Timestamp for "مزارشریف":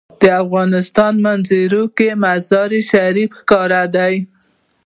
2.23-3.29